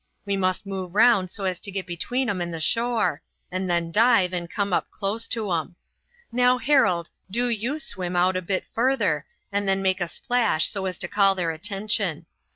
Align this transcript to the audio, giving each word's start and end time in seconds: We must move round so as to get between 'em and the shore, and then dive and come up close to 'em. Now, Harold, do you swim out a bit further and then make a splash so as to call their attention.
We 0.25 0.35
must 0.35 0.65
move 0.65 0.95
round 0.95 1.29
so 1.29 1.43
as 1.43 1.59
to 1.59 1.69
get 1.69 1.85
between 1.85 2.27
'em 2.27 2.41
and 2.41 2.51
the 2.51 2.59
shore, 2.59 3.21
and 3.51 3.69
then 3.69 3.91
dive 3.91 4.33
and 4.33 4.49
come 4.49 4.73
up 4.73 4.89
close 4.89 5.27
to 5.27 5.51
'em. 5.53 5.75
Now, 6.31 6.57
Harold, 6.57 7.11
do 7.29 7.49
you 7.49 7.77
swim 7.77 8.15
out 8.15 8.35
a 8.35 8.41
bit 8.41 8.63
further 8.73 9.27
and 9.51 9.67
then 9.67 9.83
make 9.83 10.01
a 10.01 10.07
splash 10.07 10.67
so 10.69 10.87
as 10.87 10.97
to 10.97 11.07
call 11.07 11.35
their 11.35 11.51
attention. 11.51 12.25